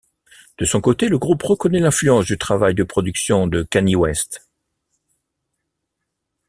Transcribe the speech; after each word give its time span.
De 0.57 0.65
son 0.65 0.81
côté 0.81 1.09
le 1.09 1.19
groupe 1.19 1.43
reconnaît 1.43 1.77
l'influence 1.77 2.25
du 2.25 2.35
travail 2.35 2.73
de 2.73 2.83
production 2.83 3.45
de 3.45 3.61
Kanye 3.61 3.95
West. 3.95 4.49